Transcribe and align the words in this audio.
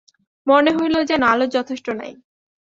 মনে 0.47 0.71
হইল 0.77 0.95
যেন 1.03 1.21
আলো 1.23 1.45
যথেষ্ট 1.47 1.87
নাই। 1.99 2.11